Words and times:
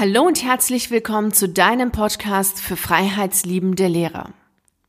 Hallo 0.00 0.22
und 0.22 0.42
herzlich 0.42 0.90
willkommen 0.90 1.30
zu 1.34 1.46
deinem 1.46 1.92
Podcast 1.92 2.58
für 2.58 2.76
freiheitsliebende 2.76 3.86
Lehrer. 3.86 4.30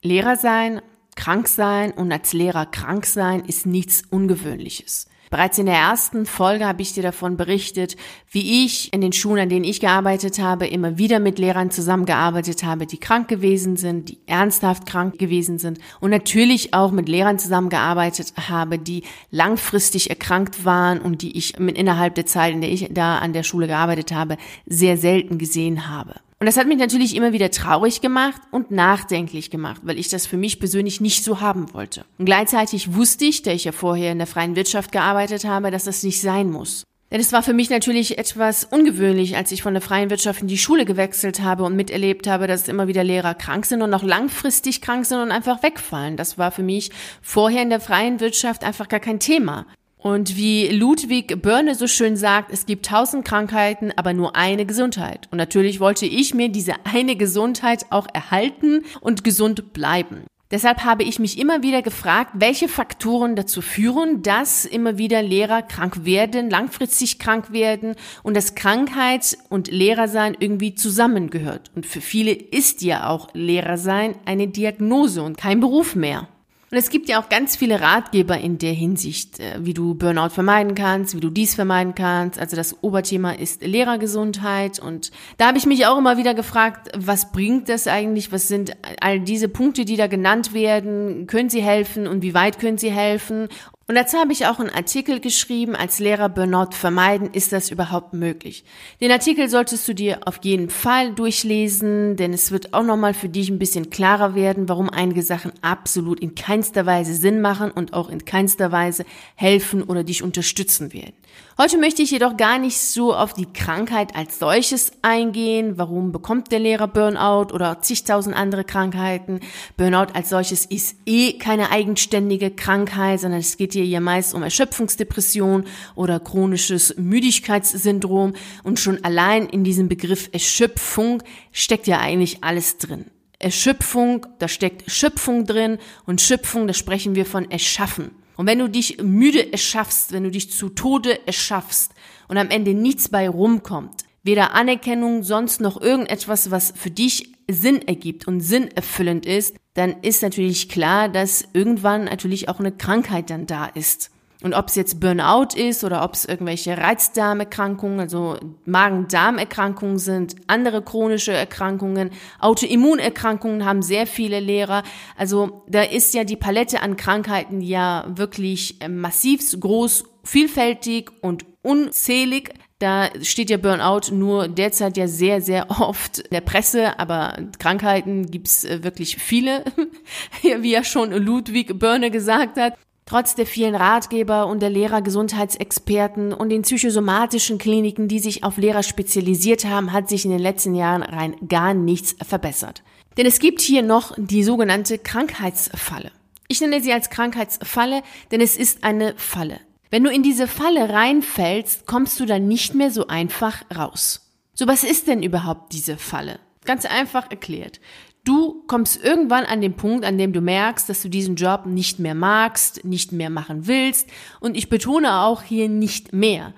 Lehrer 0.01 0.37
sein, 0.37 0.81
krank 1.17 1.49
sein 1.49 1.91
und 1.91 2.13
als 2.13 2.31
Lehrer 2.31 2.65
krank 2.65 3.06
sein 3.06 3.43
ist 3.43 3.66
nichts 3.66 4.03
Ungewöhnliches. 4.09 5.09
Bereits 5.32 5.58
in 5.58 5.66
der 5.66 5.75
ersten 5.75 6.25
Folge 6.25 6.68
habe 6.68 6.82
ich 6.82 6.92
dir 6.92 7.04
davon 7.04 7.38
berichtet, 7.38 7.96
wie 8.30 8.66
ich 8.66 8.91
in 8.91 9.00
den 9.00 9.14
Schulen, 9.14 9.43
an 9.43 9.48
denen 9.50 9.64
ich 9.64 9.80
gearbeitet 9.80 10.39
habe, 10.39 10.68
immer 10.68 10.98
wieder 10.98 11.21
mit 11.21 11.39
Lehrern 11.39 11.71
zusammengearbeitet 11.71 12.65
habe, 12.65 12.86
die 12.86 12.97
krank 12.97 13.29
gewesen 13.29 13.78
sind, 13.78 14.09
die 14.09 14.18
ernsthaft 14.25 14.86
krank 14.86 15.18
gewesen 15.20 15.57
sind 15.57 15.79
und 16.02 16.09
natürlich 16.09 16.73
auch 16.73 16.91
mit 16.91 17.07
Lehrern 17.07 17.39
zusammengearbeitet 17.39 18.33
habe, 18.50 18.78
die 18.78 19.04
langfristig 19.29 20.09
erkrankt 20.09 20.65
waren 20.65 21.00
und 21.00 21.21
die 21.21 21.38
ich 21.38 21.57
innerhalb 21.57 22.16
der 22.16 22.25
Zeit, 22.25 22.52
in 22.52 22.59
der 22.59 22.70
ich 22.70 22.89
da 22.91 23.20
an 23.20 23.32
der 23.32 23.43
Schule 23.43 23.68
gearbeitet 23.68 24.11
habe, 24.11 24.36
sehr 24.66 24.98
selten 24.98 25.38
gesehen 25.38 25.89
habe. 25.89 26.16
Und 26.41 26.47
das 26.47 26.57
hat 26.57 26.65
mich 26.65 26.79
natürlich 26.79 27.15
immer 27.15 27.33
wieder 27.33 27.51
traurig 27.51 28.01
gemacht 28.01 28.41
und 28.49 28.71
nachdenklich 28.71 29.51
gemacht, 29.51 29.82
weil 29.83 29.99
ich 29.99 30.09
das 30.09 30.25
für 30.25 30.37
mich 30.37 30.57
persönlich 30.57 30.99
nicht 30.99 31.23
so 31.23 31.39
haben 31.39 31.71
wollte. 31.75 32.04
Und 32.18 32.26
gleichzeitig 32.26 32.95
wusste 32.95 33.26
ich, 33.26 33.44
da 33.44 33.52
ich 33.52 33.66
ja 33.66 33.72
vorher 33.72 34.12
in 34.12 34.18
der 34.18 34.26
freien 34.26 34.55
Wirtschaft 34.55 34.91
gearbeitet 34.91 35.46
habe, 35.46 35.70
dass 35.70 35.84
das 35.84 36.02
nicht 36.02 36.20
sein 36.20 36.49
muss. 36.49 36.84
Denn 37.12 37.22
es 37.22 37.32
war 37.32 37.44
für 37.44 37.54
mich 37.54 37.70
natürlich 37.70 38.18
etwas 38.18 38.63
ungewöhnlich, 38.63 39.35
als 39.35 39.52
ich 39.52 39.62
von 39.62 39.76
der 39.76 39.84
freien 39.84 40.09
Wirtschaft 40.09 40.41
in 40.41 40.48
die 40.48 40.58
Schule 40.58 40.85
gewechselt 40.85 41.44
habe 41.44 41.63
und 41.63 41.76
miterlebt 41.76 42.26
habe, 42.26 42.48
dass 42.48 42.68
immer 42.68 42.88
wieder 42.88 43.04
Lehrer 43.04 43.35
krank 43.35 43.68
sind 43.68 43.84
und 43.84 43.94
auch 43.94 44.02
langfristig 44.02 44.82
krank 44.82 45.05
sind 45.05 45.20
und 45.20 45.30
einfach 45.30 45.62
wegfallen. 45.62 46.18
Das 46.18 46.40
war 46.40 46.52
für 46.52 46.63
mich 46.63 46.90
vorher 47.21 47.62
in 47.62 47.70
der 47.70 47.82
freien 47.82 48.20
Wirtschaft 48.20 48.63
einfach 48.63 48.88
gar 48.88 48.99
kein 48.99 49.20
Thema. 49.20 49.68
Und 50.02 50.36
wie 50.36 50.68
Ludwig 50.70 51.44
Börne 51.44 51.76
so 51.76 51.86
schön 51.86 52.18
sagt, 52.18 52.52
es 52.52 52.66
gibt 52.66 52.88
tausend 52.88 53.23
Krankheiten, 53.23 53.91
aber 53.96 54.14
nur 54.14 54.36
eine 54.36 54.66
Gesundheit. 54.66 55.27
Und 55.30 55.38
natürlich 55.38 55.80
wollte 55.80 56.08
ich 56.08 56.34
mir 56.34 56.50
diese 56.50 56.74
eine 56.86 57.16
Gesundheit 57.16 57.86
auch 57.91 58.08
erhalten 58.12 58.84
und 59.00 59.24
gesund 59.24 59.74
bleiben. 59.74 60.24
Deshalb 60.49 60.84
habe 60.84 61.04
ich 61.04 61.20
mich 61.20 61.38
immer 61.38 61.62
wieder 61.62 61.84
gefragt, 61.84 62.32
welche 62.34 62.68
Faktoren 62.68 63.35
dazu 63.35 63.62
führen, 63.62 64.23
dass 64.23 64.66
immer 64.66 64.97
wieder 64.97 65.22
Lehrer 65.22 65.61
krank 65.61 66.03
werden, 66.03 66.49
langfristig 66.49 67.19
krank 67.19 67.53
werden 67.53 67.95
und 68.23 68.35
dass 68.35 68.55
Krankheit 68.55 69.38
und 69.49 69.69
Lehrersein 69.69 70.35
irgendwie 70.38 70.75
zusammengehört. 70.75 71.72
Und 71.73 71.85
für 71.85 72.02
viele 72.02 72.31
ist 72.31 72.81
ja 72.81 73.07
auch 73.07 73.29
Lehrersein 73.33 74.16
eine 74.25 74.47
Diagnose 74.47 75.22
und 75.22 75.38
kein 75.38 75.61
Beruf 75.61 75.95
mehr. 75.95 76.27
Und 76.73 76.77
es 76.77 76.89
gibt 76.89 77.09
ja 77.09 77.22
auch 77.22 77.27
ganz 77.27 77.58
viele 77.58 77.81
Ratgeber 77.81 78.38
in 78.38 78.58
der 78.58 78.72
Hinsicht, 78.72 79.41
äh, 79.41 79.58
wie 79.59 79.73
du 79.73 79.94
Burnout 79.94 80.30
vermeiden 80.30 80.73
kannst, 80.73 81.13
wie 81.13 81.19
du 81.19 81.30
dies 81.30 81.53
vermeiden 81.53 81.95
kannst. 81.95 82.39
Also 82.39 82.55
das 82.55 82.81
Oberthema 82.81 83.33
ist 83.33 83.61
Lehrergesundheit. 83.61 84.80
Und 84.80 85.11
da 85.38 85.47
habe 85.47 85.58
ich 85.58 85.66
mich 85.66 85.86
auch 85.86 85.97
immer 85.97 86.17
wieder 86.17 86.33
gefragt, 86.33 86.89
was 86.95 87.33
bringt 87.33 87.67
das 87.67 87.88
eigentlich? 87.88 88.31
Was 88.31 88.47
sind 88.47 88.72
all 89.02 89.19
diese 89.19 89.50
Punkte, 89.50 89.83
die 89.83 89.97
da 89.97 90.08
genannt 90.08 90.53
werden? 90.53 91.28
Können 91.28 91.50
sie 91.50 91.61
helfen 91.61 92.08
und 92.08 92.23
wie 92.23 92.33
weit 92.33 92.58
können 92.58 92.78
sie 92.78 92.91
helfen? 92.91 93.50
Und 93.87 93.95
dazu 93.95 94.17
habe 94.17 94.31
ich 94.31 94.45
auch 94.45 94.59
einen 94.59 94.69
Artikel 94.69 95.19
geschrieben, 95.19 95.75
als 95.75 95.99
Lehrer 95.99 96.29
Burnout 96.29 96.71
vermeiden, 96.71 97.31
ist 97.33 97.51
das 97.51 97.71
überhaupt 97.71 98.13
möglich? 98.13 98.63
Den 99.01 99.11
Artikel 99.11 99.49
solltest 99.49 99.88
du 99.88 99.93
dir 99.93 100.19
auf 100.25 100.39
jeden 100.43 100.69
Fall 100.69 101.13
durchlesen, 101.13 102.15
denn 102.15 102.31
es 102.31 102.51
wird 102.51 102.73
auch 102.73 102.83
nochmal 102.83 103.13
für 103.13 103.27
dich 103.27 103.49
ein 103.49 103.59
bisschen 103.59 103.89
klarer 103.89 104.35
werden, 104.35 104.69
warum 104.69 104.89
einige 104.89 105.23
Sachen 105.23 105.51
absolut 105.61 106.19
in 106.19 106.35
keinster 106.35 106.85
Weise 106.85 107.15
Sinn 107.15 107.41
machen 107.41 107.71
und 107.71 107.93
auch 107.93 108.09
in 108.09 108.23
keinster 108.23 108.71
Weise 108.71 109.03
helfen 109.35 109.83
oder 109.83 110.03
dich 110.03 110.23
unterstützen 110.23 110.93
werden. 110.93 111.13
Heute 111.57 111.77
möchte 111.77 112.01
ich 112.01 112.11
jedoch 112.11 112.38
gar 112.38 112.57
nicht 112.59 112.79
so 112.79 113.13
auf 113.13 113.33
die 113.33 113.45
Krankheit 113.45 114.16
als 114.16 114.39
solches 114.39 114.93
eingehen. 115.01 115.77
Warum 115.77 116.11
bekommt 116.11 116.51
der 116.51 116.59
Lehrer 116.59 116.88
Burnout 116.88 117.53
oder 117.53 117.81
zigtausend 117.81 118.35
andere 118.35 118.63
Krankheiten? 118.63 119.41
Burnout 119.77 120.13
als 120.13 120.29
solches 120.29 120.66
ist 120.66 120.95
eh 121.05 121.33
keine 121.33 121.69
eigenständige 121.69 122.51
Krankheit, 122.51 123.19
sondern 123.19 123.41
es 123.41 123.57
geht 123.57 123.75
ja 123.86 124.00
meist 124.00 124.34
um 124.34 124.44
Erschöpfungsdepression 124.44 125.66
oder 125.96 126.19
chronisches 126.19 126.96
Müdigkeitssyndrom. 126.97 128.34
Und 128.64 128.80
schon 128.80 129.03
allein 129.03 129.47
in 129.47 129.64
diesem 129.64 129.90
Begriff 129.90 130.30
Erschöpfung 130.31 131.24
steckt 131.52 131.88
ja 131.88 132.00
eigentlich 132.00 132.44
alles 132.44 132.78
drin. 132.78 133.06
Erschöpfung, 133.40 134.28
da 134.40 134.47
steckt 134.47 134.90
Schöpfung 134.90 135.46
drin 135.46 135.80
und 136.06 136.22
Schöpfung, 136.22 136.68
da 136.68 136.74
sprechen 136.74 137.16
wir 137.16 137.25
von 137.25 137.50
Erschaffen. 137.50 138.12
Und 138.38 138.47
wenn 138.47 138.59
du 138.59 138.69
dich 138.69 139.02
müde 139.02 139.52
erschaffst, 139.52 140.13
wenn 140.13 140.24
du 140.24 140.31
dich 140.31 140.52
zu 140.52 140.69
Tode 140.69 141.28
erschaffst 141.28 141.92
und 142.28 142.38
am 142.38 142.50
Ende 142.50 142.74
nichts 142.74 143.09
bei 143.09 143.28
rumkommt, 143.28 144.03
weder 144.24 144.53
Anerkennung, 144.53 145.24
sonst 145.24 145.62
noch 145.62 145.81
irgendetwas, 145.81 146.52
was 146.52 146.74
für 146.75 146.92
dich 146.92 147.31
Sinn 147.50 147.81
ergibt 147.88 148.28
und 148.28 148.41
sinnerfüllend 148.41 149.25
ist, 149.25 149.56
dann 149.74 149.96
ist 150.02 150.22
natürlich 150.22 150.69
klar, 150.69 151.09
dass 151.09 151.47
irgendwann 151.53 152.06
natürlich 152.06 152.50
auch 152.50 152.59
eine 152.59 152.72
Krankheit 152.72 153.29
dann 153.29 153.46
da 153.46 153.66
ist. 153.66 154.12
Und 154.44 154.56
ob 154.56 154.69
es 154.69 154.75
jetzt 154.75 155.00
Burnout 155.00 155.56
ist 155.56 155.84
oder 155.84 156.03
ob 156.03 156.16
es 156.16 156.25
irgendwelche 156.25 156.75
Reizdarmerkrankungen, 156.75 158.00
also 158.00 158.38
Magen-Darm-Erkrankungen 158.66 160.00
sind, 160.00 160.35
andere 160.47 160.81
chronische 160.81 161.31
Erkrankungen, 161.31 162.09
Autoimmunerkrankungen 162.40 163.66
haben 163.66 163.84
sehr 163.84 164.07
viele 164.07 164.40
Lehrer. 164.40 164.81
Also 165.16 165.63
da 165.68 165.84
ist 165.84 166.16
ja 166.16 166.24
die 166.24 166.38
Palette 166.38 166.81
an 166.81 166.96
Krankheiten 166.96 167.62
ja 167.62 168.06
wirklich 168.09 168.81
äh, 168.81 168.90
massiv 168.90 169.41
groß, 169.59 170.06
vielfältig 170.24 171.12
und 171.22 171.46
unzählig. 171.62 172.51
Da 172.81 173.09
steht 173.22 173.52
ja 173.52 173.58
Burnout 173.58 174.12
nur 174.12 174.47
derzeit 174.47 174.97
ja 174.97 175.08
sehr, 175.08 175.40
sehr 175.40 175.69
oft 175.69 176.18
in 176.18 176.31
der 176.31 176.42
Presse, 176.42 176.97
aber 176.97 177.38
Krankheiten 177.59 178.31
gibt's 178.31 178.64
äh, 178.64 178.84
wirklich 178.84 179.18
viele, 179.18 179.64
wie 180.42 180.72
ja 180.72 180.84
schon 180.84 181.12
Ludwig 181.12 181.78
Börne 181.78 182.09
gesagt 182.09 182.58
hat. 182.58 182.74
Trotz 183.06 183.36
der 183.36 183.46
vielen 183.46 183.75
Ratgeber 183.75 184.47
und 184.47 184.64
der 184.64 184.72
Lehrergesundheitsexperten 184.72 186.34
und 186.34 186.50
den 186.50 186.64
psychosomatischen 186.64 187.59
Kliniken, 187.59 188.08
die 188.08 188.19
sich 188.19 188.44
auf 188.44 188.58
Lehrer 188.58 188.81
spezialisiert 188.81 189.66
haben, 189.66 189.94
hat 189.94 190.09
sich 190.09 190.25
in 190.25 190.31
den 190.31 190.40
letzten 190.40 190.74
Jahren 190.74 191.03
rein 191.03 191.36
gar 191.48 191.75
nichts 191.75 192.16
verbessert. 192.28 192.81
Denn 193.16 193.28
es 193.28 193.38
gibt 193.38 193.62
hier 193.62 193.84
noch 193.84 194.16
die 194.18 194.44
sogenannte 194.44 194.98
Krankheitsfalle. 194.98 196.12
Ich 196.48 196.62
nenne 196.62 196.81
sie 196.81 196.94
als 196.94 197.12
Krankheitsfalle, 197.12 198.02
denn 198.31 198.42
es 198.42 198.58
ist 198.58 198.84
eine 198.84 199.13
Falle. 199.18 199.59
Wenn 199.91 200.06
du 200.06 200.09
in 200.09 200.24
diese 200.24 200.47
Falle 200.47 200.90
reinfällst, 200.90 201.85
kommst 201.85 202.18
du 202.22 202.25
dann 202.25 202.47
nicht 202.47 202.74
mehr 202.74 202.91
so 202.91 203.07
einfach 203.07 203.62
raus. 203.75 204.31
So 204.53 204.66
was 204.66 204.85
ist 204.85 205.07
denn 205.07 205.22
überhaupt 205.22 205.74
diese 205.74 205.97
Falle? 205.97 206.40
Ganz 206.63 206.85
einfach 206.85 207.29
erklärt. 207.29 207.81
Du 208.24 208.63
kommst 208.68 209.03
irgendwann 209.03 209.44
an 209.44 209.59
den 209.59 209.75
Punkt, 209.75 210.06
an 210.06 210.18
dem 210.18 210.31
du 210.31 210.40
merkst, 210.40 210.88
dass 210.88 211.01
du 211.01 211.09
diesen 211.09 211.35
Job 211.35 211.66
nicht 211.66 212.00
mehr 212.00 212.16
magst, 212.16 212.85
nicht 212.85 213.12
mehr 213.12 213.30
machen 213.30 213.68
willst. 213.68 214.07
Und 214.40 214.56
ich 214.56 214.69
betone 214.69 215.22
auch 215.22 215.44
hier 215.44 215.68
nicht 215.68 216.13
mehr. 216.13 216.53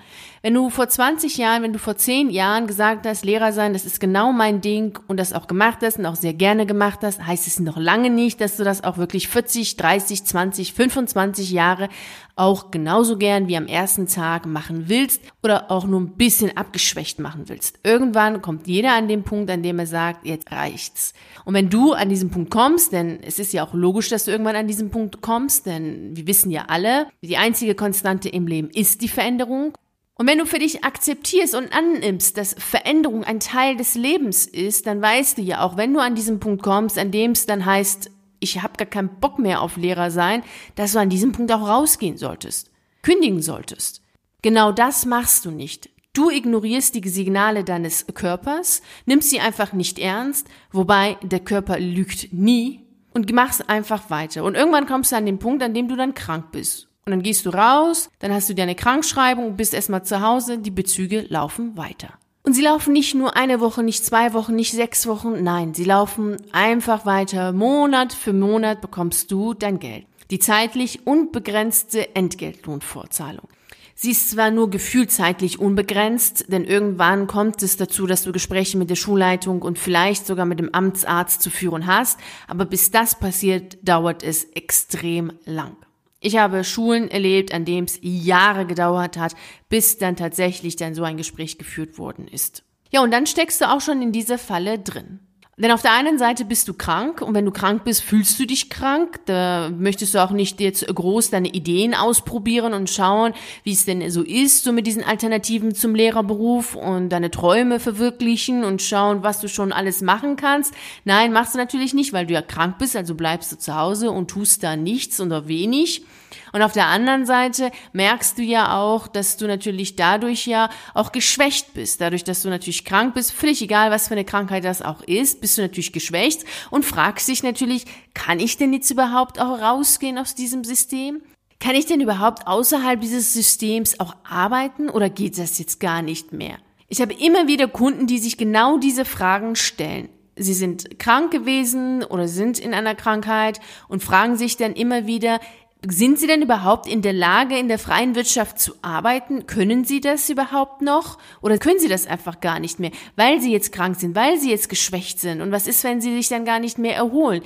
Wenn 0.46 0.56
du 0.56 0.70
vor 0.70 0.90
20 0.90 1.38
Jahren, 1.38 1.64
wenn 1.64 1.72
du 1.72 1.80
vor 1.80 1.96
10 1.96 2.30
Jahren 2.30 2.68
gesagt 2.68 3.08
hast, 3.08 3.24
Lehrer 3.24 3.54
sein, 3.54 3.72
das 3.72 3.86
ist 3.86 4.02
genau 4.02 4.34
mein 4.34 4.60
Ding 4.60 5.00
und 5.08 5.16
das 5.16 5.32
auch 5.32 5.48
gemacht 5.48 5.78
hast 5.84 6.00
und 6.00 6.06
auch 6.06 6.18
sehr 6.18 6.34
gerne 6.34 6.66
gemacht 6.66 7.00
hast, 7.02 7.26
heißt 7.26 7.48
es 7.48 7.62
noch 7.62 7.78
lange 7.78 8.10
nicht, 8.10 8.42
dass 8.42 8.58
du 8.58 8.66
das 8.66 8.84
auch 8.84 8.98
wirklich 8.98 9.30
40, 9.30 9.78
30, 9.78 10.26
20, 10.26 10.74
25 10.74 11.50
Jahre 11.52 11.88
auch 12.36 12.72
genauso 12.72 13.18
gern 13.18 13.48
wie 13.48 13.56
am 13.56 13.68
ersten 13.68 14.06
Tag 14.08 14.46
machen 14.46 14.90
willst 14.90 15.22
oder 15.44 15.72
auch 15.72 15.86
nur 15.86 16.02
ein 16.02 16.18
bisschen 16.18 16.58
abgeschwächt 16.58 17.20
machen 17.20 17.44
willst. 17.48 17.80
Irgendwann 17.86 18.42
kommt 18.42 18.68
jeder 18.68 18.96
an 18.96 19.08
den 19.08 19.24
Punkt, 19.24 19.50
an 19.50 19.64
dem 19.64 19.80
er 19.80 19.88
sagt, 19.88 20.26
jetzt 20.26 20.52
reicht's. 20.52 21.14
Und 21.46 21.54
wenn 21.54 21.70
du 21.70 21.94
an 21.94 22.10
diesen 22.10 22.32
Punkt 22.32 22.52
kommst, 22.52 22.92
denn 22.92 23.24
es 23.24 23.40
ist 23.40 23.54
ja 23.54 23.66
auch 23.66 23.74
logisch, 23.74 24.10
dass 24.10 24.26
du 24.26 24.32
irgendwann 24.32 24.58
an 24.58 24.68
diesen 24.68 24.92
Punkt 24.92 25.22
kommst, 25.22 25.68
denn 25.68 26.18
wir 26.18 26.28
wissen 26.28 26.52
ja 26.52 26.66
alle, 26.68 27.08
die 27.22 27.38
einzige 27.38 27.76
Konstante 27.76 28.28
im 28.28 28.46
Leben 28.46 28.70
ist 28.72 29.00
die 29.00 29.08
Veränderung 29.08 29.72
und 30.16 30.28
wenn 30.28 30.38
du 30.38 30.46
für 30.46 30.60
dich 30.60 30.84
akzeptierst 30.84 31.56
und 31.56 31.74
annimmst, 31.76 32.38
dass 32.38 32.56
Veränderung 32.58 33.24
ein 33.24 33.40
Teil 33.40 33.78
des 33.78 33.96
Lebens 33.96 34.46
ist, 34.46 34.86
dann 34.86 35.02
weißt 35.02 35.40
du 35.40 35.42
ja 35.42 35.62
auch, 35.62 35.76
wenn 35.76 35.94
du 35.94 36.00
an 36.00 36.14
diesen 36.14 36.40
Punkt 36.40 36.62
kommst, 36.62 37.00
an 37.00 37.12
dem 37.12 37.32
es 37.32 37.48
dann 37.48 37.66
heißt, 37.66 38.12
ich 38.40 38.62
habe 38.62 38.78
gar 38.78 38.86
keinen 38.86 39.20
Bock 39.20 39.40
mehr 39.40 39.62
auf 39.62 39.76
Lehrer 39.76 40.12
sein, 40.12 40.44
dass 40.76 40.92
du 40.92 41.00
an 41.00 41.10
diesem 41.10 41.32
Punkt 41.32 41.52
auch 41.52 41.68
rausgehen 41.68 42.18
solltest, 42.18 42.72
kündigen 43.02 43.42
solltest. 43.42 44.02
Genau 44.44 44.72
das 44.72 45.06
machst 45.06 45.46
du 45.46 45.52
nicht. 45.52 45.90
Du 46.14 46.30
ignorierst 46.30 46.94
die 46.94 47.10
Signale 47.10 47.64
deines 47.64 48.06
Körpers, 48.14 48.84
nimmst 49.08 49.32
sie 49.32 49.40
einfach 49.40 49.74
nicht 49.74 49.98
ernst, 49.98 50.48
wobei 50.72 51.18
der 51.24 51.40
Körper 51.40 51.80
lügt 51.80 52.32
nie 52.32 52.82
und 53.16 53.34
machst 53.34 53.68
einfach 53.68 54.12
weiter. 54.12 54.44
Und 54.44 54.54
irgendwann 54.54 54.86
kommst 54.86 55.12
du 55.12 55.16
an 55.16 55.26
den 55.26 55.40
Punkt, 55.40 55.64
an 55.64 55.74
dem 55.74 55.88
du 55.88 55.96
dann 55.96 56.14
krank 56.14 56.52
bist 56.52 56.93
und 57.06 57.12
dann 57.12 57.22
gehst 57.22 57.46
du 57.46 57.50
raus, 57.50 58.10
dann 58.20 58.34
hast 58.34 58.50
du 58.50 58.54
dir 58.54 58.64
eine 58.64 58.76
Krankschreibung, 58.76 59.56
bist 59.56 59.74
erstmal 59.74 60.04
zu 60.04 60.22
Hause, 60.22 60.58
die 60.58 60.72
Bezüge 60.72 61.26
laufen 61.30 61.76
weiter. 61.78 62.14
Und 62.44 62.54
sie 62.54 62.62
laufen 62.62 62.92
nicht 62.92 63.16
nur 63.16 63.38
eine 63.38 63.62
Woche, 63.62 63.84
nicht 63.84 64.04
zwei 64.06 64.34
Wochen, 64.34 64.56
nicht 64.56 64.74
sechs 64.74 65.08
Wochen, 65.08 65.44
nein, 65.44 65.74
sie 65.74 65.86
laufen 65.86 66.38
einfach 66.52 67.06
weiter. 67.06 67.54
Monat 67.54 68.12
für 68.12 68.34
Monat 68.34 68.82
bekommst 68.82 69.32
du 69.32 69.54
dein 69.54 69.80
Geld. 69.80 70.06
Die 70.30 70.40
zeitlich 70.40 71.08
unbegrenzte 71.08 72.16
Entgeltlohnvorzahlung. 72.16 73.48
Sie 73.96 74.12
ist 74.12 74.32
zwar 74.32 74.52
nur 74.52 74.70
gefühlzeitlich 74.70 75.60
unbegrenzt, 75.60 76.46
denn 76.52 76.66
irgendwann 76.66 77.28
kommt 77.28 77.62
es 77.62 77.78
dazu, 77.78 78.08
dass 78.08 78.24
du 78.24 78.32
Gespräche 78.32 78.78
mit 78.78 78.90
der 78.90 78.96
Schulleitung 78.96 79.62
und 79.62 79.78
vielleicht 79.78 80.26
sogar 80.26 80.46
mit 80.46 80.60
dem 80.60 80.74
Amtsarzt 80.74 81.42
zu 81.42 81.50
führen 81.50 81.86
hast, 81.86 82.20
aber 82.48 82.66
bis 82.66 82.92
das 82.92 83.18
passiert, 83.18 83.78
dauert 83.84 84.24
es 84.24 84.46
extrem 84.46 85.32
lang. 85.46 85.78
Ich 86.26 86.38
habe 86.38 86.64
Schulen 86.64 87.12
erlebt, 87.12 87.54
an 87.54 87.66
denen 87.66 87.86
es 87.86 88.00
Jahre 88.02 88.66
gedauert 88.66 89.18
hat, 89.18 89.36
bis 89.68 89.98
dann 89.98 90.16
tatsächlich 90.16 90.78
dann 90.78 90.96
so 90.96 91.04
ein 91.04 91.18
Gespräch 91.18 91.58
geführt 91.58 91.98
worden 91.98 92.30
ist. 92.30 92.64
Ja, 92.92 93.04
und 93.04 93.12
dann 93.12 93.28
steckst 93.28 93.60
du 93.60 93.70
auch 93.70 93.82
schon 93.82 94.02
in 94.02 94.14
dieser 94.14 94.38
Falle 94.38 94.80
drin. 94.80 95.20
Denn 95.56 95.72
auf 95.72 95.84
der 95.84 95.94
einen 95.94 96.18
Seite 96.18 96.46
bist 96.46 96.68
du 96.68 96.74
krank 96.74 97.22
und 97.22 97.36
wenn 97.36 97.46
du 97.46 97.52
krank 97.52 97.84
bist, 97.84 98.02
fühlst 98.02 98.40
du 98.40 98.48
dich 98.48 98.72
krank. 98.72 99.20
Da 99.26 99.70
möchtest 99.70 100.16
du 100.16 100.24
auch 100.24 100.32
nicht 100.32 100.60
jetzt 100.60 100.88
groß 100.88 101.30
deine 101.30 101.50
Ideen 101.50 101.94
ausprobieren 101.94 102.74
und 102.74 102.90
schauen, 102.90 103.34
wie 103.64 103.74
es 103.74 103.86
denn 103.86 104.10
so 104.10 104.24
ist, 104.24 104.64
so 104.64 104.72
mit 104.72 104.88
diesen 104.88 105.04
Alternativen 105.04 105.76
zum 105.76 105.94
Lehrerberuf 105.94 106.74
und 106.74 107.10
deine 107.10 107.30
Träume 107.30 107.80
verwirklichen 107.80 108.64
und 108.64 108.82
schauen, 108.82 109.22
was 109.22 109.42
du 109.42 109.48
schon 109.48 109.72
alles 109.72 110.02
machen 110.02 110.38
kannst. 110.38 110.74
Nein, 111.06 111.32
machst 111.32 111.54
du 111.54 111.60
natürlich 111.60 111.94
nicht, 111.94 112.14
weil 112.14 112.26
du 112.26 112.34
ja 112.34 112.42
krank 112.42 112.80
bist, 112.80 112.96
also 112.96 113.14
bleibst 113.14 113.52
du 113.52 113.58
zu 113.60 113.76
Hause 113.76 114.10
und 114.10 114.32
tust 114.32 114.64
da 114.64 114.76
nichts 114.76 115.22
oder 115.22 115.48
wenig. 115.48 116.04
Und 116.52 116.62
auf 116.62 116.72
der 116.72 116.88
anderen 116.88 117.26
Seite 117.26 117.72
merkst 117.94 118.38
du 118.38 118.44
ja 118.44 118.78
auch, 118.78 119.08
dass 119.08 119.38
du 119.38 119.48
natürlich 119.48 119.96
dadurch 119.96 120.46
ja 120.46 120.70
auch 120.94 121.12
geschwächt 121.12 121.74
bist. 121.74 122.00
Dadurch, 122.00 122.24
dass 122.24 122.44
du 122.44 122.50
natürlich 122.50 122.86
krank 122.86 123.16
bist, 123.16 123.32
völlig 123.32 123.62
egal, 123.62 123.92
was 123.92 124.08
für 124.08 124.14
eine 124.14 124.26
Krankheit 124.26 124.64
das 124.64 124.82
auch 124.82 125.02
ist, 125.02 125.42
bist 125.44 125.58
du 125.58 125.62
natürlich 125.62 125.92
geschwächt 125.92 126.46
und 126.72 126.86
fragst 126.86 127.28
dich 127.28 127.44
natürlich, 127.44 127.84
kann 128.14 128.40
ich 128.40 128.56
denn 128.56 128.72
jetzt 128.72 128.90
überhaupt 128.90 129.42
auch 129.42 129.60
rausgehen 129.60 130.18
aus 130.18 130.36
diesem 130.36 130.64
System? 130.64 131.22
Kann 131.60 131.76
ich 131.76 131.86
denn 131.86 132.00
überhaupt 132.00 132.48
außerhalb 132.48 133.02
dieses 133.02 133.34
Systems 133.34 134.00
auch 134.00 134.16
arbeiten 134.24 134.90
oder 134.90 135.10
geht 135.10 135.38
das 135.38 135.60
jetzt 135.60 135.82
gar 135.82 136.02
nicht 136.02 136.32
mehr? 136.32 136.60
Ich 136.88 137.02
habe 137.02 137.14
immer 137.14 137.46
wieder 137.46 137.68
Kunden, 137.68 138.08
die 138.08 138.20
sich 138.20 138.38
genau 138.38 138.78
diese 138.78 139.04
Fragen 139.04 139.58
stellen. 139.58 140.08
Sie 140.38 140.54
sind 140.54 140.98
krank 140.98 141.32
gewesen 141.32 142.06
oder 142.06 142.30
sind 142.30 142.58
in 142.58 142.74
einer 142.74 142.96
Krankheit 142.96 143.60
und 143.90 144.02
fragen 144.02 144.38
sich 144.38 144.56
dann 144.56 144.74
immer 144.74 145.08
wieder, 145.08 145.42
sind 145.88 146.18
Sie 146.18 146.28
denn 146.28 146.42
überhaupt 146.42 146.88
in 146.88 147.02
der 147.02 147.14
Lage, 147.14 147.58
in 147.58 147.68
der 147.68 147.80
freien 147.80 148.16
Wirtschaft 148.16 148.60
zu 148.60 148.74
arbeiten? 148.82 149.48
Können 149.48 149.84
Sie 149.84 150.00
das 150.00 150.30
überhaupt 150.30 150.82
noch? 150.82 151.18
Oder 151.42 151.58
können 151.58 151.80
Sie 151.80 151.90
das 151.90 152.08
einfach 152.08 152.40
gar 152.40 152.60
nicht 152.60 152.80
mehr, 152.80 152.92
weil 153.16 153.42
Sie 153.42 153.52
jetzt 153.52 153.72
krank 153.72 154.00
sind, 154.00 154.16
weil 154.16 154.40
Sie 154.40 154.50
jetzt 154.50 154.70
geschwächt 154.70 155.20
sind? 155.20 155.42
Und 155.42 155.52
was 155.52 155.68
ist, 155.68 155.84
wenn 155.84 156.00
Sie 156.00 156.16
sich 156.16 156.30
dann 156.30 156.46
gar 156.46 156.60
nicht 156.60 156.78
mehr 156.78 156.96
erholen? 156.96 157.44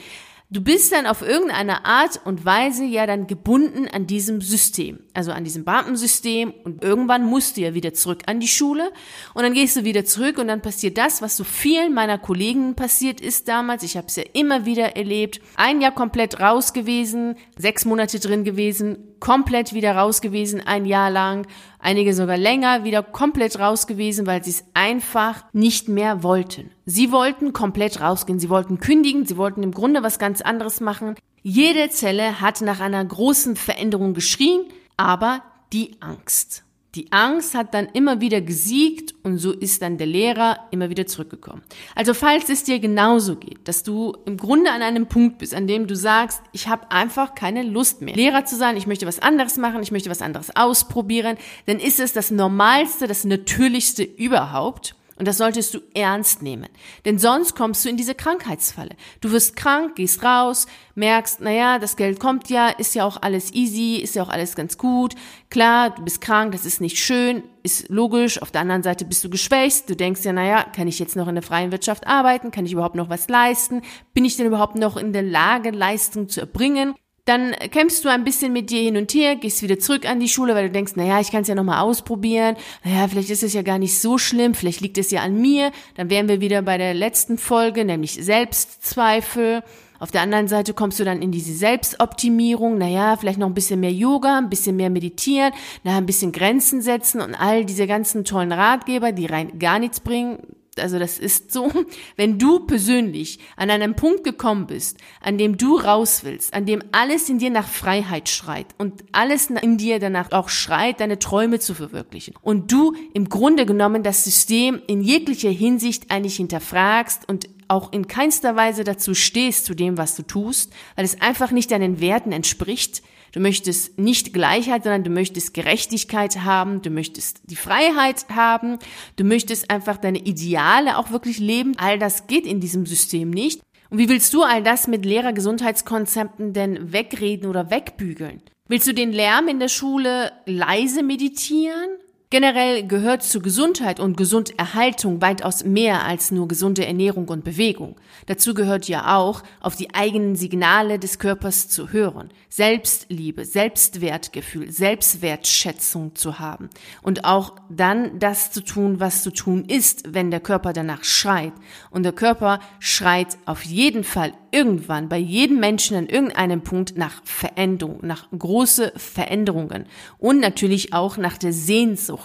Du 0.50 0.62
bist 0.62 0.94
dann 0.94 1.08
auf 1.08 1.24
irgendeine 1.24 1.84
Art 1.84 2.22
und 2.24 2.46
Weise 2.46 2.86
ja 2.86 3.06
dann 3.06 3.28
gebunden 3.28 3.90
an 3.92 4.08
diesem 4.08 4.40
System, 4.40 5.00
also 5.14 5.34
an 5.34 5.44
diesem 5.44 5.66
Beamtensystem 5.66 6.54
und 6.64 6.86
irgendwann 6.86 7.26
musst 7.26 7.58
du 7.58 7.62
ja 7.62 7.74
wieder 7.74 7.94
zurück 7.94 8.22
an 8.28 8.40
die 8.40 8.48
Schule 8.48 8.94
und 9.34 9.44
dann 9.44 9.54
gehst 9.54 9.76
du 9.76 9.84
wieder 9.84 10.06
zurück 10.06 10.38
und 10.38 10.48
dann 10.48 10.62
passiert 10.62 10.98
das, 10.98 11.22
was 11.22 11.36
so 11.36 11.44
vielen 11.44 11.94
meiner 11.94 12.18
Kollegen 12.18 12.76
passiert 12.76 13.20
ist 13.20 13.50
damals. 13.50 13.84
Ich 13.84 13.98
habe 13.98 14.08
es 14.08 14.16
ja 14.16 14.24
immer 14.32 14.66
wieder 14.66 14.96
erlebt. 14.96 15.42
Ein 15.58 15.82
Jahr 15.82 15.94
komplett 15.94 16.40
raus 16.40 16.72
gewesen, 16.72 17.36
sechs 17.58 17.84
Monate 17.84 18.18
drin 18.22 18.46
gewesen, 18.46 19.00
komplett 19.20 19.74
wieder 19.74 19.98
raus 19.98 20.22
gewesen, 20.22 20.62
ein 20.66 20.86
Jahr 20.86 21.12
lang, 21.12 21.46
einige 21.78 22.14
sogar 22.14 22.38
länger 22.38 22.86
wieder 22.86 23.04
komplett 23.04 23.60
raus 23.60 23.86
gewesen, 23.86 24.26
weil 24.26 24.46
sie 24.46 24.52
es 24.52 24.64
einfach 24.74 25.44
nicht 25.52 25.90
mehr 25.90 26.24
wollten. 26.24 26.72
Sie 26.90 27.12
wollten 27.12 27.52
komplett 27.52 28.00
rausgehen, 28.00 28.40
sie 28.40 28.50
wollten 28.50 28.80
kündigen, 28.80 29.26
sie 29.26 29.36
wollten 29.36 29.62
im 29.62 29.74
Grunde 29.74 30.04
was 30.04 30.20
ganz 30.20 30.42
anderes 30.42 30.80
machen. 30.80 31.16
Jede 31.44 31.90
Zelle 31.90 32.40
hat 32.40 32.62
nach 32.62 32.80
einer 32.80 33.04
großen 33.04 33.58
Veränderung 33.58 34.14
geschrien, 34.14 34.62
aber 34.96 35.44
die 35.74 35.98
Angst. 36.00 36.64
Die 36.96 37.12
Angst 37.12 37.56
hat 37.56 37.74
dann 37.74 37.88
immer 37.88 38.22
wieder 38.22 38.40
gesiegt 38.40 39.14
und 39.24 39.38
so 39.38 39.52
ist 39.52 39.82
dann 39.82 39.98
der 39.98 40.08
Lehrer 40.08 40.60
immer 40.72 40.90
wieder 40.90 41.06
zurückgekommen. 41.06 41.62
Also 41.94 42.14
falls 42.14 42.48
es 42.48 42.64
dir 42.64 42.80
genauso 42.80 43.36
geht, 43.36 43.68
dass 43.68 43.84
du 43.84 44.16
im 44.26 44.38
Grunde 44.38 44.72
an 44.72 44.82
einem 44.82 45.08
Punkt 45.08 45.40
bist, 45.40 45.54
an 45.54 45.68
dem 45.68 45.88
du 45.88 45.96
sagst, 45.96 46.42
ich 46.54 46.70
habe 46.70 46.90
einfach 46.90 47.36
keine 47.36 47.64
Lust 47.64 48.02
mehr, 48.02 48.16
Lehrer 48.16 48.46
zu 48.46 48.56
sein, 48.56 48.78
ich 48.78 48.88
möchte 48.88 49.06
was 49.06 49.20
anderes 49.20 49.58
machen, 49.58 49.84
ich 49.84 49.92
möchte 49.92 50.10
was 50.10 50.22
anderes 50.22 50.56
ausprobieren, 50.56 51.36
dann 51.66 51.80
ist 51.80 52.00
es 52.00 52.14
das 52.14 52.32
Normalste, 52.32 53.08
das 53.08 53.26
Natürlichste 53.26 54.04
überhaupt 54.04 54.96
und 55.18 55.28
das 55.28 55.38
solltest 55.38 55.74
du 55.74 55.80
ernst 55.94 56.42
nehmen. 56.42 56.70
Denn 57.06 57.18
sonst 57.18 57.56
kommst 57.56 57.84
du 57.84 57.90
in 57.90 57.98
diese 57.98 58.16
Krankheitsfalle. 58.16 58.96
Du 59.22 59.32
wirst 59.32 59.56
krank, 59.56 59.96
gehst 59.96 60.24
raus, 60.24 60.68
merkst, 60.96 61.42
naja, 61.42 61.80
das 61.80 61.96
Geld 61.96 62.20
kommt 62.20 62.50
ja, 62.50 62.70
ist 62.70 62.96
ja 62.96 63.06
auch 63.06 63.22
alles 63.22 63.54
easy, 63.54 63.98
ist 64.02 64.16
ja 64.16 64.24
auch 64.24 64.30
alles 64.30 64.56
ganz 64.56 64.78
gut. 64.78 65.16
Klar, 65.50 65.92
du 65.92 66.04
bist 66.04 66.22
krank, 66.22 66.52
das 66.52 66.66
ist 66.66 66.82
nicht 66.82 67.00
schön, 67.00 67.44
ist 67.64 67.90
logisch. 67.90 68.42
Auf 68.42 68.52
der 68.52 68.62
anderen 68.62 68.84
Seite 68.84 69.06
bist 69.06 69.24
du 69.24 69.30
geschwächt. 69.30 69.90
Du 69.90 69.96
denkst 69.96 70.24
ja, 70.24 70.34
naja, 70.34 70.64
kann 70.64 70.88
ich 70.88 71.00
jetzt 71.00 71.16
noch 71.16 71.28
in 71.28 71.36
der 71.36 71.44
freien 71.44 71.72
Wirtschaft 71.72 72.06
arbeiten? 72.06 72.52
Kann 72.52 72.66
ich 72.66 72.74
überhaupt 72.74 72.96
noch 72.96 73.10
was 73.10 73.28
leisten? 73.28 73.82
Bin 74.14 74.26
ich 74.26 74.38
denn 74.38 74.46
überhaupt 74.46 74.76
noch 74.76 74.98
in 74.98 75.14
der 75.14 75.24
Lage, 75.24 75.72
Leistung 75.72 76.30
zu 76.30 76.42
erbringen? 76.42 76.94
Dann 77.28 77.52
kämpfst 77.72 78.06
du 78.06 78.10
ein 78.10 78.24
bisschen 78.24 78.54
mit 78.54 78.70
dir 78.70 78.82
hin 78.82 78.96
und 78.96 79.14
her, 79.14 79.36
gehst 79.36 79.62
wieder 79.62 79.78
zurück 79.78 80.10
an 80.10 80.22
die 80.22 80.30
Schule, 80.30 80.56
weil 80.56 80.68
du 80.68 80.72
denkst, 80.72 80.96
naja, 80.96 81.20
ich 81.20 81.30
kann 81.30 81.42
es 81.42 81.50
ja 81.50 81.56
nochmal 81.56 81.82
ausprobieren. 81.82 82.56
Naja, 82.86 83.06
vielleicht 83.10 83.30
ist 83.30 83.44
es 83.44 83.54
ja 83.54 83.64
gar 83.64 83.80
nicht 83.80 84.00
so 84.00 84.18
schlimm, 84.18 84.54
vielleicht 84.54 84.80
liegt 84.80 84.98
es 84.98 85.12
ja 85.12 85.24
an 85.24 85.42
mir. 85.42 85.74
Dann 85.96 86.10
wären 86.10 86.30
wir 86.30 86.40
wieder 86.40 86.62
bei 86.62 86.78
der 86.78 86.94
letzten 86.94 87.38
Folge, 87.38 87.84
nämlich 87.84 88.14
Selbstzweifel. 88.14 89.62
Auf 90.00 90.12
der 90.12 90.22
anderen 90.22 90.48
Seite 90.48 90.74
kommst 90.74 91.02
du 91.02 91.04
dann 91.04 91.22
in 91.22 91.34
diese 91.34 91.52
Selbstoptimierung, 91.54 92.78
naja, 92.78 93.18
vielleicht 93.18 93.40
noch 93.40 93.48
ein 93.48 93.54
bisschen 93.54 93.82
mehr 93.82 93.92
Yoga, 93.92 94.38
ein 94.38 94.50
bisschen 94.50 94.78
mehr 94.78 94.90
meditieren, 94.90 95.52
naja, 95.84 95.98
ein 95.98 96.06
bisschen 96.06 96.32
Grenzen 96.32 96.82
setzen 96.82 97.20
und 97.20 97.36
all 97.36 97.66
diese 97.66 97.88
ganzen 97.88 98.24
tollen 98.24 98.54
Ratgeber, 98.54 99.12
die 99.12 99.26
rein 99.26 99.60
gar 99.60 99.80
nichts 99.80 100.00
bringen, 100.00 100.40
also 100.80 101.00
das 101.00 101.20
ist 101.20 101.52
so, 101.52 101.72
wenn 102.16 102.40
du 102.40 102.60
persönlich 102.62 103.40
an 103.56 103.70
einem 103.70 103.96
Punkt 103.96 104.24
gekommen 104.24 104.68
bist, 104.68 104.98
an 105.22 105.38
dem 105.38 105.58
du 105.58 105.78
raus 105.78 106.22
willst, 106.24 106.54
an 106.54 106.66
dem 106.66 106.82
alles 106.92 107.30
in 107.30 107.40
dir 107.40 107.50
nach 107.50 107.68
Freiheit 107.68 108.30
schreit 108.30 108.68
und 108.78 109.04
alles 109.12 109.50
in 109.50 109.78
dir 109.78 110.00
danach 110.00 110.32
auch 110.32 110.50
schreit, 110.50 111.00
deine 111.00 111.20
Träume 111.20 111.60
zu 111.60 111.74
verwirklichen 111.74 112.34
und 112.42 112.72
du 112.72 112.94
im 113.14 113.30
Grunde 113.30 113.66
genommen 113.66 114.04
das 114.04 114.24
System 114.24 114.82
in 114.88 115.02
jeglicher 115.02 115.50
Hinsicht 115.50 116.12
eigentlich 116.12 116.38
hinterfragst 116.38 117.28
und 117.28 117.50
auch 117.68 117.92
in 117.92 118.08
keinster 118.08 118.56
Weise 118.56 118.84
dazu 118.84 119.14
stehst 119.14 119.66
zu 119.66 119.74
dem, 119.74 119.98
was 119.98 120.16
du 120.16 120.24
tust, 120.24 120.72
weil 120.96 121.06
es 121.06 121.22
einfach 121.22 121.52
nicht 121.52 121.72
deinen 121.72 122.00
Werten 122.00 122.32
entspricht, 122.32 123.02
Du 123.32 123.40
möchtest 123.40 124.00
nicht 124.00 124.34
Gleichheit, 124.34 124.84
sondern 124.84 125.04
du 125.04 125.10
möchtest 125.10 125.54
Gerechtigkeit 125.54 126.44
haben, 126.44 126.82
du 126.82 126.90
möchtest 126.90 127.42
die 127.46 127.56
Freiheit 127.56 128.26
haben, 128.30 128.80
du 129.16 129.24
möchtest 129.24 129.70
einfach 129.70 129.98
deine 129.98 130.20
Ideale 130.20 130.98
auch 130.98 131.12
wirklich 131.12 131.40
leben. 131.40 131.74
All 131.78 132.00
das 132.00 132.28
geht 132.28 132.46
in 132.46 132.60
diesem 132.60 132.86
System 132.86 133.30
nicht. 133.30 133.62
Und 133.90 134.00
wie 134.00 134.10
willst 134.10 134.34
du 134.34 134.44
all 134.44 134.64
das 134.64 134.88
mit 134.88 135.06
Lehrergesundheitskonzepten 135.06 136.54
denn 136.54 136.92
wegreden 136.92 137.50
oder 137.50 137.70
wegbügeln? 137.70 138.42
Willst 138.68 138.88
du 138.88 138.94
den 138.94 139.14
Lärm 139.14 139.48
in 139.48 139.60
der 139.60 139.70
Schule 139.70 140.32
leise 140.46 141.04
meditieren? 141.04 141.90
Generell 142.30 142.86
gehört 142.86 143.24
zu 143.24 143.40
Gesundheit 143.40 144.02
und 144.02 144.18
Gesunderhaltung 144.18 145.22
weitaus 145.22 145.64
mehr 145.64 146.04
als 146.04 146.30
nur 146.30 146.50
gesunde 146.50 146.86
Ernährung 146.86 147.30
und 147.30 147.46
Bewegung. 147.46 147.96
Dazu 148.26 148.54
gehört 148.54 148.90
ja 148.90 149.16
auch, 149.16 149.44
auf 149.62 149.78
die 149.78 149.96
eigenen 149.96 150.36
Signale 150.36 151.00
des 151.00 151.20
Körpers 151.20 151.70
zu 151.70 151.94
hören, 151.94 152.30
Selbstliebe, 152.50 153.46
Selbstwertgefühl, 153.46 154.74
Selbstwertschätzung 154.74 156.16
zu 156.16 156.38
haben 156.38 156.70
und 157.02 157.24
auch 157.24 157.56
dann 157.70 158.20
das 158.20 158.52
zu 158.52 158.62
tun, 158.62 159.00
was 159.00 159.24
zu 159.24 159.32
tun 159.32 159.64
ist, 159.64 160.14
wenn 160.14 160.30
der 160.30 160.42
Körper 160.42 160.74
danach 160.74 161.06
schreit. 161.06 161.54
Und 161.92 162.04
der 162.04 162.12
Körper 162.12 162.60
schreit 162.80 163.38
auf 163.46 163.64
jeden 163.64 164.04
Fall 164.04 164.34
irgendwann 164.52 165.08
bei 165.08 165.18
jedem 165.18 165.62
Menschen 165.62 165.96
an 165.96 166.08
irgendeinem 166.08 166.62
Punkt 166.62 166.98
nach 166.98 167.22
Veränderung, 167.24 168.00
nach 168.02 168.28
große 168.38 168.92
Veränderungen 168.98 169.86
und 170.18 170.42
natürlich 170.42 170.92
auch 170.92 171.16
nach 171.16 171.38
der 171.38 171.54
Sehnsucht. 171.54 172.17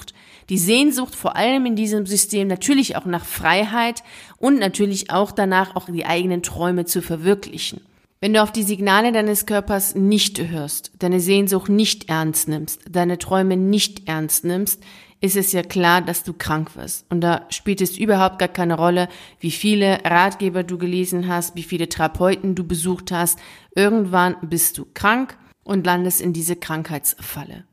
Die 0.48 0.58
Sehnsucht 0.58 1.14
vor 1.14 1.36
allem 1.36 1.66
in 1.66 1.76
diesem 1.76 2.06
System 2.06 2.48
natürlich 2.48 2.96
auch 2.96 3.06
nach 3.06 3.24
Freiheit 3.24 4.02
und 4.38 4.58
natürlich 4.58 5.10
auch 5.10 5.32
danach 5.32 5.76
auch 5.76 5.86
die 5.86 6.04
eigenen 6.04 6.42
Träume 6.42 6.84
zu 6.84 7.00
verwirklichen. 7.00 7.80
Wenn 8.20 8.34
du 8.34 8.42
auf 8.42 8.52
die 8.52 8.62
Signale 8.62 9.10
deines 9.10 9.46
Körpers 9.46 9.96
nicht 9.96 10.40
hörst, 10.40 10.92
deine 10.98 11.20
Sehnsucht 11.20 11.68
nicht 11.68 12.08
ernst 12.08 12.48
nimmst, 12.48 12.82
deine 12.88 13.18
Träume 13.18 13.56
nicht 13.56 14.08
ernst 14.08 14.44
nimmst, 14.44 14.82
ist 15.20 15.36
es 15.36 15.52
ja 15.52 15.62
klar, 15.62 16.02
dass 16.02 16.22
du 16.22 16.32
krank 16.32 16.76
wirst. 16.76 17.06
Und 17.08 17.20
da 17.20 17.46
spielt 17.48 17.80
es 17.80 17.96
überhaupt 17.96 18.38
gar 18.38 18.48
keine 18.48 18.76
Rolle, 18.76 19.08
wie 19.40 19.52
viele 19.52 20.04
Ratgeber 20.04 20.64
du 20.64 20.78
gelesen 20.78 21.28
hast, 21.28 21.56
wie 21.56 21.62
viele 21.62 21.88
Therapeuten 21.88 22.54
du 22.54 22.64
besucht 22.64 23.10
hast. 23.10 23.38
Irgendwann 23.74 24.36
bist 24.42 24.78
du 24.78 24.86
krank 24.94 25.36
und 25.64 25.86
landest 25.86 26.20
in 26.20 26.32
diese 26.32 26.56
Krankheitsfalle. 26.56 27.64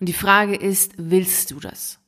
Und 0.00 0.08
die 0.08 0.12
Frage 0.12 0.54
ist, 0.54 0.92
willst 0.96 1.50
du 1.50 1.60
das? 1.60 1.98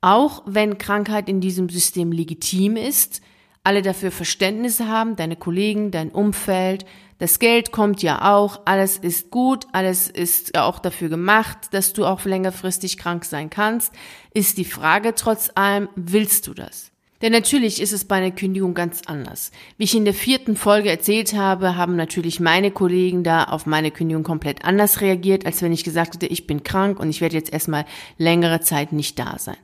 Auch 0.00 0.42
wenn 0.46 0.78
Krankheit 0.78 1.28
in 1.28 1.40
diesem 1.40 1.68
System 1.68 2.12
legitim 2.12 2.76
ist, 2.76 3.22
alle 3.64 3.80
dafür 3.80 4.10
Verständnis 4.10 4.80
haben, 4.80 5.16
deine 5.16 5.36
Kollegen, 5.36 5.90
dein 5.90 6.10
Umfeld, 6.10 6.84
das 7.18 7.38
Geld 7.38 7.72
kommt 7.72 8.02
ja 8.02 8.34
auch, 8.34 8.60
alles 8.66 8.98
ist 8.98 9.30
gut, 9.30 9.66
alles 9.72 10.08
ist 10.08 10.58
auch 10.58 10.78
dafür 10.78 11.08
gemacht, 11.08 11.72
dass 11.72 11.92
du 11.92 12.04
auch 12.04 12.24
längerfristig 12.24 12.98
krank 12.98 13.24
sein 13.24 13.48
kannst, 13.50 13.92
ist 14.34 14.58
die 14.58 14.64
Frage 14.64 15.14
trotz 15.14 15.50
allem, 15.54 15.88
willst 15.96 16.46
du 16.46 16.54
das? 16.54 16.93
Denn 17.24 17.32
natürlich 17.32 17.80
ist 17.80 17.94
es 17.94 18.04
bei 18.04 18.16
einer 18.16 18.32
Kündigung 18.32 18.74
ganz 18.74 19.00
anders. 19.06 19.50
Wie 19.78 19.84
ich 19.84 19.94
in 19.94 20.04
der 20.04 20.12
vierten 20.12 20.56
Folge 20.56 20.90
erzählt 20.90 21.32
habe, 21.32 21.74
haben 21.74 21.96
natürlich 21.96 22.38
meine 22.38 22.70
Kollegen 22.70 23.24
da 23.24 23.44
auf 23.44 23.64
meine 23.64 23.90
Kündigung 23.90 24.24
komplett 24.24 24.62
anders 24.62 25.00
reagiert, 25.00 25.46
als 25.46 25.62
wenn 25.62 25.72
ich 25.72 25.84
gesagt 25.84 26.16
hätte, 26.16 26.26
ich 26.26 26.46
bin 26.46 26.64
krank 26.64 27.00
und 27.00 27.08
ich 27.08 27.22
werde 27.22 27.36
jetzt 27.36 27.50
erstmal 27.50 27.86
längere 28.18 28.60
Zeit 28.60 28.92
nicht 28.92 29.18
da 29.18 29.38
sein. 29.38 29.56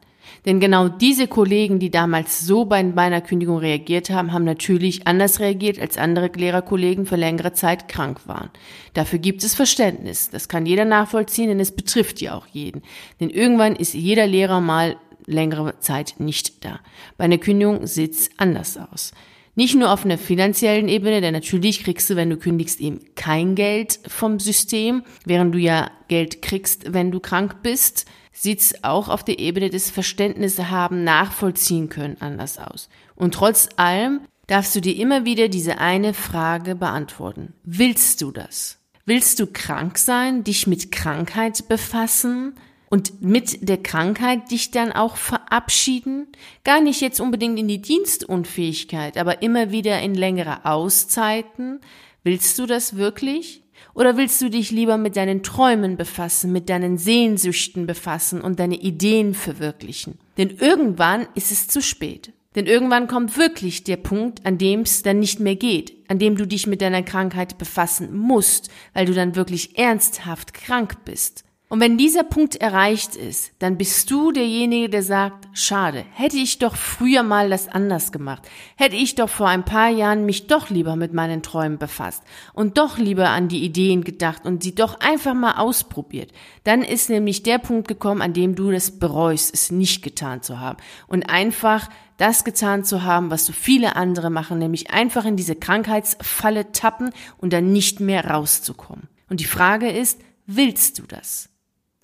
Denn 0.46 0.58
genau 0.58 0.88
diese 0.88 1.26
Kollegen, 1.26 1.80
die 1.80 1.90
damals 1.90 2.40
so 2.40 2.64
bei 2.64 2.82
meiner 2.82 3.20
Kündigung 3.20 3.58
reagiert 3.58 4.08
haben, 4.08 4.32
haben 4.32 4.44
natürlich 4.44 5.06
anders 5.06 5.38
reagiert, 5.38 5.78
als 5.78 5.98
andere 5.98 6.30
Lehrerkollegen 6.34 7.04
für 7.04 7.16
längere 7.16 7.52
Zeit 7.52 7.88
krank 7.88 8.26
waren. 8.26 8.48
Dafür 8.94 9.18
gibt 9.18 9.44
es 9.44 9.54
Verständnis. 9.54 10.30
Das 10.30 10.48
kann 10.48 10.64
jeder 10.64 10.86
nachvollziehen, 10.86 11.48
denn 11.48 11.60
es 11.60 11.72
betrifft 11.72 12.22
ja 12.22 12.34
auch 12.36 12.46
jeden. 12.46 12.80
Denn 13.20 13.28
irgendwann 13.28 13.76
ist 13.76 13.92
jeder 13.92 14.26
Lehrer 14.26 14.62
mal 14.62 14.96
längere 15.26 15.78
Zeit 15.80 16.14
nicht 16.18 16.64
da. 16.64 16.80
Bei 17.16 17.24
einer 17.24 17.38
Kündigung 17.38 17.86
sieht 17.86 18.12
es 18.12 18.30
anders 18.36 18.76
aus. 18.76 19.12
Nicht 19.54 19.74
nur 19.74 19.92
auf 19.92 20.04
einer 20.04 20.18
finanziellen 20.18 20.88
Ebene, 20.88 21.20
denn 21.20 21.32
natürlich 21.32 21.82
kriegst 21.82 22.08
du, 22.08 22.16
wenn 22.16 22.30
du 22.30 22.36
kündigst, 22.36 22.80
eben 22.80 23.00
kein 23.14 23.54
Geld 23.54 23.98
vom 24.06 24.38
System, 24.38 25.02
während 25.24 25.54
du 25.54 25.58
ja 25.58 25.90
Geld 26.08 26.40
kriegst, 26.40 26.92
wenn 26.92 27.10
du 27.10 27.20
krank 27.20 27.62
bist 27.62 28.06
sieht's 28.40 28.84
auch 28.84 29.08
auf 29.08 29.22
der 29.22 29.38
Ebene 29.38 29.68
des 29.68 29.90
Verständnisse 29.90 30.70
haben, 30.70 31.04
nachvollziehen 31.04 31.88
können 31.88 32.16
anders 32.20 32.58
aus. 32.58 32.88
Und 33.14 33.34
trotz 33.34 33.68
allem 33.76 34.20
darfst 34.46 34.74
du 34.74 34.80
dir 34.80 34.96
immer 34.96 35.24
wieder 35.24 35.48
diese 35.48 35.78
eine 35.78 36.14
Frage 36.14 36.74
beantworten. 36.74 37.52
Willst 37.64 38.22
du 38.22 38.30
das? 38.30 38.78
Willst 39.04 39.40
du 39.40 39.46
krank 39.46 39.98
sein, 39.98 40.42
dich 40.42 40.66
mit 40.66 40.90
Krankheit 40.90 41.68
befassen 41.68 42.54
und 42.90 43.22
mit 43.22 43.66
der 43.66 43.78
Krankheit 43.78 44.50
dich 44.50 44.70
dann 44.72 44.92
auch 44.92 45.16
verabschieden? 45.16 46.26
Gar 46.64 46.82
nicht 46.82 47.00
jetzt 47.00 47.20
unbedingt 47.20 47.58
in 47.58 47.68
die 47.68 47.80
Dienstunfähigkeit, 47.80 49.16
aber 49.16 49.42
immer 49.42 49.70
wieder 49.70 50.00
in 50.02 50.14
längere 50.14 50.66
Auszeiten. 50.66 51.80
Willst 52.22 52.58
du 52.58 52.66
das 52.66 52.96
wirklich? 52.96 53.62
Oder 53.94 54.16
willst 54.16 54.42
du 54.42 54.50
dich 54.50 54.70
lieber 54.70 54.98
mit 54.98 55.16
deinen 55.16 55.42
Träumen 55.42 55.96
befassen, 55.96 56.52
mit 56.52 56.68
deinen 56.68 56.98
Sehnsüchten 56.98 57.86
befassen 57.86 58.40
und 58.40 58.60
deine 58.60 58.76
Ideen 58.76 59.34
verwirklichen? 59.34 60.18
Denn 60.36 60.50
irgendwann 60.50 61.26
ist 61.34 61.50
es 61.50 61.68
zu 61.68 61.80
spät. 61.80 62.32
Denn 62.56 62.66
irgendwann 62.66 63.06
kommt 63.06 63.36
wirklich 63.36 63.84
der 63.84 63.96
Punkt, 63.96 64.44
an 64.44 64.58
dem 64.58 64.80
es 64.80 65.02
dann 65.02 65.20
nicht 65.20 65.38
mehr 65.38 65.54
geht, 65.54 65.92
an 66.08 66.18
dem 66.18 66.36
du 66.36 66.46
dich 66.46 66.66
mit 66.66 66.82
deiner 66.82 67.04
Krankheit 67.04 67.58
befassen 67.58 68.16
musst, 68.16 68.70
weil 68.92 69.06
du 69.06 69.14
dann 69.14 69.36
wirklich 69.36 69.78
ernsthaft 69.78 70.52
krank 70.52 71.04
bist. 71.04 71.44
Und 71.72 71.78
wenn 71.78 71.96
dieser 71.96 72.24
Punkt 72.24 72.56
erreicht 72.56 73.14
ist, 73.14 73.52
dann 73.60 73.78
bist 73.78 74.10
du 74.10 74.32
derjenige, 74.32 74.90
der 74.90 75.04
sagt, 75.04 75.46
schade, 75.52 76.04
hätte 76.14 76.36
ich 76.36 76.58
doch 76.58 76.74
früher 76.74 77.22
mal 77.22 77.48
das 77.48 77.68
anders 77.68 78.10
gemacht, 78.10 78.42
hätte 78.74 78.96
ich 78.96 79.14
doch 79.14 79.28
vor 79.28 79.46
ein 79.46 79.64
paar 79.64 79.88
Jahren 79.88 80.26
mich 80.26 80.48
doch 80.48 80.68
lieber 80.68 80.96
mit 80.96 81.14
meinen 81.14 81.44
Träumen 81.44 81.78
befasst 81.78 82.24
und 82.54 82.76
doch 82.76 82.98
lieber 82.98 83.28
an 83.28 83.46
die 83.46 83.62
Ideen 83.62 84.02
gedacht 84.02 84.46
und 84.46 84.64
sie 84.64 84.74
doch 84.74 84.98
einfach 84.98 85.32
mal 85.32 85.58
ausprobiert. 85.58 86.32
Dann 86.64 86.82
ist 86.82 87.08
nämlich 87.08 87.44
der 87.44 87.58
Punkt 87.58 87.86
gekommen, 87.86 88.20
an 88.20 88.32
dem 88.32 88.56
du 88.56 88.72
das 88.72 88.98
bereust, 88.98 89.54
es 89.54 89.70
nicht 89.70 90.02
getan 90.02 90.42
zu 90.42 90.58
haben 90.58 90.78
und 91.06 91.30
einfach 91.30 91.88
das 92.16 92.42
getan 92.42 92.82
zu 92.82 93.04
haben, 93.04 93.30
was 93.30 93.46
so 93.46 93.52
viele 93.52 93.94
andere 93.94 94.28
machen, 94.28 94.58
nämlich 94.58 94.90
einfach 94.90 95.24
in 95.24 95.36
diese 95.36 95.54
Krankheitsfalle 95.54 96.72
tappen 96.72 97.10
und 97.38 97.52
dann 97.52 97.70
nicht 97.70 98.00
mehr 98.00 98.28
rauszukommen. 98.28 99.06
Und 99.28 99.38
die 99.38 99.44
Frage 99.44 99.88
ist, 99.88 100.20
willst 100.46 100.98
du 100.98 101.04
das? 101.04 101.49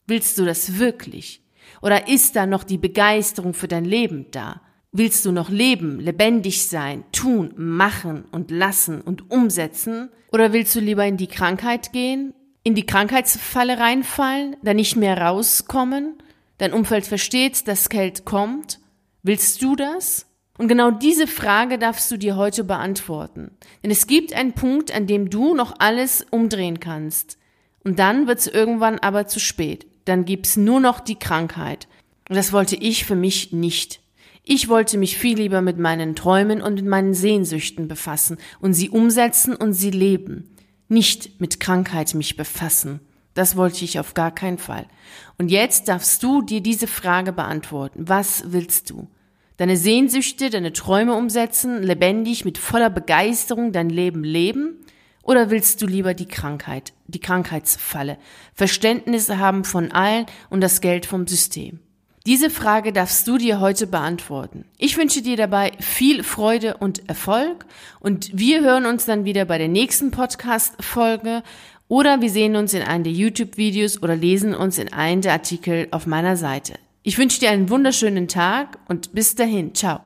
Willst 0.06 0.38
du 0.38 0.44
das 0.44 0.78
wirklich? 0.78 1.42
Oder 1.82 2.08
ist 2.08 2.36
da 2.36 2.46
noch 2.46 2.62
die 2.62 2.78
Begeisterung 2.78 3.54
für 3.54 3.66
dein 3.66 3.84
Leben 3.84 4.26
da? 4.30 4.60
Willst 4.92 5.25
du 5.25 5.32
noch 5.32 5.50
leben, 5.50 5.98
lebendig 5.98 6.68
sein, 6.68 7.04
tun, 7.10 7.52
machen 7.56 8.25
und 8.30 8.50
lassen 8.52 9.00
und 9.00 9.30
umsetzen? 9.30 10.10
Oder 10.32 10.52
willst 10.52 10.75
du 10.76 10.80
lieber 10.80 11.04
in 11.04 11.16
die 11.16 11.26
Krankheit 11.26 11.92
gehen, 11.92 12.34
in 12.62 12.76
die 12.76 12.86
Krankheitsfalle 12.86 13.78
reinfallen, 13.78 14.56
da 14.62 14.75
nicht 14.75 14.96
mehr 14.96 15.18
rauskommen? 15.18 16.14
Dein 16.58 16.72
Umfeld 16.72 17.04
versteht, 17.04 17.66
dass 17.66 17.88
Geld 17.88 18.25
kommt? 18.25 18.78
Willst 19.25 19.60
du 19.60 19.75
das? 19.75 20.26
Und 20.56 20.68
genau 20.68 20.92
diese 20.92 21.26
Frage 21.26 21.78
darfst 21.78 22.10
du 22.12 22.16
dir 22.16 22.36
heute 22.36 22.64
beantworten. 22.64 23.50
Denn 23.82 23.90
es 23.90 24.06
gibt 24.06 24.32
einen 24.32 24.52
Punkt, 24.52 24.94
an 24.94 25.06
dem 25.06 25.30
du 25.30 25.54
noch 25.54 25.75
alles 25.80 26.25
umdrehen 26.30 26.80
kannst. 26.80 27.38
Und 27.84 27.98
dann 27.98 28.26
wird 28.26 28.38
es 28.38 28.46
irgendwann 28.46 28.98
aber 29.00 29.26
zu 29.26 29.40
spät 29.40 29.86
dann 30.06 30.25
gibt's 30.25 30.56
nur 30.56 30.80
noch 30.80 31.00
die 31.00 31.18
Krankheit. 31.18 31.86
Und 32.28 32.36
das 32.36 32.52
wollte 32.52 32.76
ich 32.76 33.04
für 33.04 33.14
mich 33.14 33.52
nicht. 33.52 34.00
Ich 34.42 34.68
wollte 34.68 34.96
mich 34.96 35.18
viel 35.18 35.36
lieber 35.36 35.60
mit 35.60 35.78
meinen 35.78 36.14
Träumen 36.14 36.62
und 36.62 36.75
mit 36.75 36.86
meinen 36.86 37.14
Sehnsüchten 37.14 37.88
befassen 37.88 38.38
und 38.60 38.75
sie 38.75 38.88
umsetzen 38.88 39.54
und 39.54 39.72
sie 39.72 39.90
leben. 39.90 40.54
Nicht 40.88 41.40
mit 41.40 41.58
Krankheit 41.58 42.14
mich 42.14 42.36
befassen. 42.36 43.00
Das 43.34 43.56
wollte 43.56 43.84
ich 43.84 43.98
auf 43.98 44.14
gar 44.14 44.32
keinen 44.32 44.58
Fall. 44.58 44.86
Und 45.36 45.50
jetzt 45.50 45.88
darfst 45.88 46.22
du 46.22 46.42
dir 46.42 46.60
diese 46.60 46.86
Frage 46.86 47.32
beantworten. 47.32 48.08
Was 48.08 48.44
willst 48.46 48.88
du? 48.90 49.08
Deine 49.56 49.76
Sehnsüchte, 49.76 50.48
deine 50.48 50.72
Träume 50.72 51.14
umsetzen, 51.14 51.82
lebendig, 51.82 52.44
mit 52.44 52.56
voller 52.56 52.90
Begeisterung 52.90 53.72
dein 53.72 53.90
Leben 53.90 54.22
leben? 54.22 54.78
Oder 55.26 55.50
willst 55.50 55.83
du 55.83 55.87
lieber 55.87 56.14
die 56.14 56.28
Krankheit, 56.28 56.92
die 57.09 57.18
Krankheitsfalle, 57.18 58.16
Verständnisse 58.54 59.40
haben 59.40 59.64
von 59.64 59.90
allen 59.90 60.26
und 60.50 60.61
das 60.61 60.80
Geld 60.80 61.04
vom 61.04 61.26
System? 61.26 61.80
Diese 62.26 62.49
Frage 62.49 62.92
darfst 62.92 63.26
du 63.26 63.37
dir 63.37 63.59
heute 63.59 63.88
beantworten. 63.88 64.64
Ich 64.78 64.97
wünsche 64.97 65.23
dir 65.23 65.37
dabei 65.37 65.73
viel 65.80 66.23
Freude 66.23 66.76
und 66.76 67.09
Erfolg 67.09 67.66
und 67.99 68.30
wir 68.38 68.61
hören 68.61 68.87
uns 68.87 69.04
dann 69.04 69.25
wieder 69.25 69.45
bei 69.47 69.59
der 69.59 69.68
nächsten 69.68 70.12
Podcast-Folge 70.12 71.42
oder 71.88 72.21
wir 72.21 72.30
sehen 72.30 72.54
uns 72.54 72.73
in 72.73 72.83
einem 72.83 73.02
der 73.02 73.12
YouTube-Videos 73.12 74.02
oder 74.04 74.14
lesen 74.14 74.54
uns 74.54 74.78
in 74.78 74.92
einem 74.92 75.23
der 75.23 75.33
Artikel 75.33 75.88
auf 75.90 76.06
meiner 76.06 76.37
Seite. 76.37 76.75
Ich 77.02 77.18
wünsche 77.18 77.40
dir 77.40 77.50
einen 77.50 77.68
wunderschönen 77.68 78.28
Tag 78.28 78.78
und 78.88 79.12
bis 79.12 79.35
dahin. 79.35 79.75
Ciao. 79.75 79.95